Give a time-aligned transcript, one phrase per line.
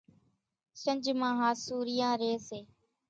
[0.81, 2.59] شنجھ مان ۿاسُوريان ريئيَ سي۔